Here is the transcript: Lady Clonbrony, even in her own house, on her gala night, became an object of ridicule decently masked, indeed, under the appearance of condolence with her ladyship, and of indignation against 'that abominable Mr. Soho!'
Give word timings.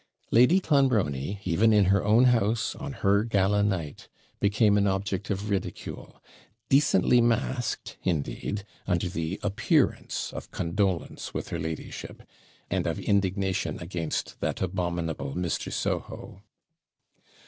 Lady 0.31 0.59
Clonbrony, 0.59 1.39
even 1.45 1.71
in 1.71 1.85
her 1.93 2.03
own 2.03 2.23
house, 2.23 2.75
on 2.75 2.91
her 3.05 3.23
gala 3.23 3.61
night, 3.61 4.07
became 4.39 4.75
an 4.75 4.87
object 4.87 5.29
of 5.29 5.51
ridicule 5.51 6.23
decently 6.69 7.21
masked, 7.21 7.97
indeed, 8.01 8.65
under 8.87 9.07
the 9.07 9.39
appearance 9.43 10.33
of 10.33 10.49
condolence 10.49 11.35
with 11.35 11.49
her 11.49 11.59
ladyship, 11.59 12.23
and 12.67 12.87
of 12.87 12.97
indignation 12.99 13.77
against 13.79 14.39
'that 14.39 14.59
abominable 14.63 15.35
Mr. 15.35 15.71
Soho!' 15.71 16.41